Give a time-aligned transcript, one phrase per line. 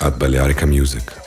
[0.00, 1.19] at Balearica Music.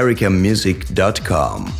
[0.00, 1.79] erikamusic.com.